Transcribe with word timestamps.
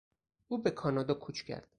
او 0.47 0.57
به 0.63 0.71
کانادا 0.71 1.13
کوچ 1.13 1.41
کرد. 1.43 1.67